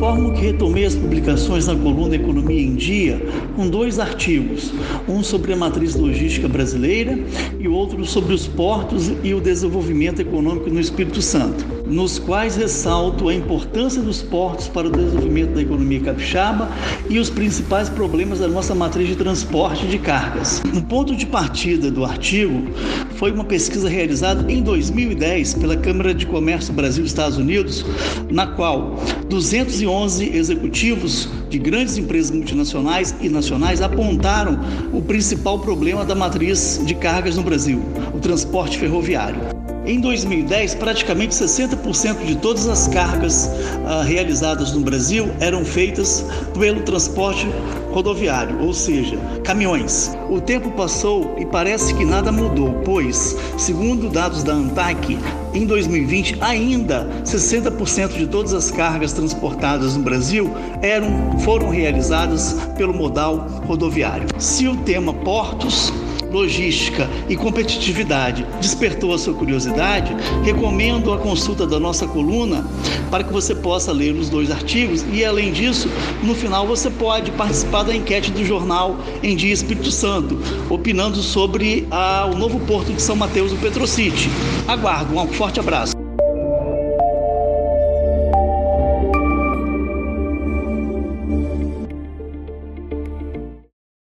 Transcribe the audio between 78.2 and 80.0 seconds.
do jornal Em Dia Espírito